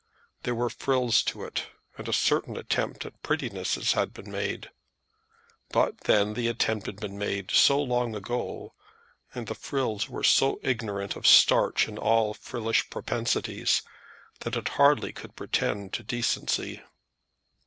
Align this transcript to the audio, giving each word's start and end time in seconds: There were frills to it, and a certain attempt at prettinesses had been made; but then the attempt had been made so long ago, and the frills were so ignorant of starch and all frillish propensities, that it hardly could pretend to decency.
There 0.41 0.55
were 0.55 0.71
frills 0.71 1.21
to 1.25 1.43
it, 1.43 1.67
and 1.95 2.07
a 2.07 2.11
certain 2.11 2.57
attempt 2.57 3.05
at 3.05 3.21
prettinesses 3.21 3.91
had 3.93 4.15
been 4.15 4.31
made; 4.31 4.71
but 5.69 5.95
then 6.05 6.33
the 6.33 6.47
attempt 6.47 6.87
had 6.87 6.99
been 6.99 7.19
made 7.19 7.51
so 7.51 7.79
long 7.79 8.15
ago, 8.15 8.73
and 9.35 9.45
the 9.45 9.53
frills 9.53 10.09
were 10.09 10.23
so 10.23 10.59
ignorant 10.63 11.15
of 11.15 11.27
starch 11.27 11.87
and 11.87 11.99
all 11.99 12.33
frillish 12.33 12.89
propensities, 12.89 13.83
that 14.39 14.55
it 14.55 14.69
hardly 14.69 15.13
could 15.13 15.35
pretend 15.35 15.93
to 15.93 16.01
decency. 16.01 16.81